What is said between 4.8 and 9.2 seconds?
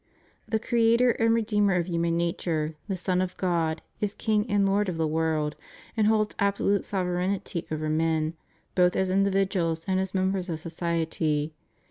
of the world, and holds absolute sovereignty over men, both as